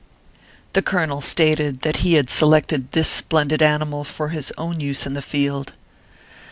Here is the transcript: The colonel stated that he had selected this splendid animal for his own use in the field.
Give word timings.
The 0.73 0.81
colonel 0.81 1.21
stated 1.21 1.81
that 1.81 1.97
he 1.97 2.15
had 2.15 2.31
selected 2.31 2.91
this 2.93 3.07
splendid 3.07 3.61
animal 3.61 4.03
for 4.03 4.29
his 4.29 4.51
own 4.57 4.79
use 4.79 5.05
in 5.05 5.13
the 5.13 5.21
field. 5.21 5.73